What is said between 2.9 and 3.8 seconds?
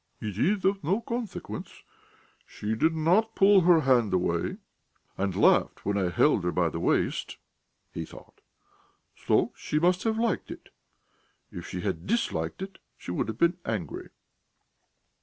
not pull